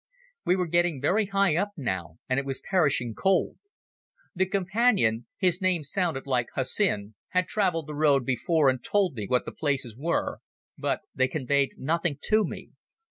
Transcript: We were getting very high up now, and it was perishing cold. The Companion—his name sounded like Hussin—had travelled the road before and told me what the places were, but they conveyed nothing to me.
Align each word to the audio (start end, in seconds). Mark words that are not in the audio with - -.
We 0.45 0.55
were 0.55 0.65
getting 0.65 0.99
very 0.99 1.27
high 1.27 1.55
up 1.55 1.73
now, 1.77 2.17
and 2.27 2.39
it 2.39 2.43
was 2.47 2.59
perishing 2.71 3.13
cold. 3.13 3.59
The 4.33 4.47
Companion—his 4.47 5.61
name 5.61 5.83
sounded 5.83 6.25
like 6.25 6.47
Hussin—had 6.55 7.47
travelled 7.47 7.85
the 7.85 7.93
road 7.93 8.25
before 8.25 8.67
and 8.67 8.83
told 8.83 9.13
me 9.13 9.27
what 9.27 9.45
the 9.45 9.51
places 9.51 9.95
were, 9.95 10.39
but 10.75 11.01
they 11.13 11.27
conveyed 11.27 11.75
nothing 11.77 12.17
to 12.23 12.43
me. 12.43 12.71